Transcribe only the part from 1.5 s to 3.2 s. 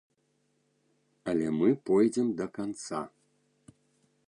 мы пойдзем да канца.